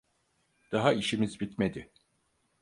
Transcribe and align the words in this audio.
Daha 0.71 0.93
işimiz 0.93 1.39
bitmedi. 1.39 1.91